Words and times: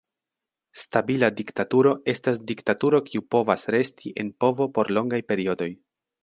Stabila 0.83 1.27
diktaturo 1.41 1.91
estas 2.13 2.39
diktaturo 2.53 3.03
kiu 3.11 3.23
povas 3.37 3.67
resti 3.77 4.15
en 4.25 4.33
povo 4.45 4.69
por 4.79 4.91
longaj 4.99 5.21
periodoj. 5.35 5.71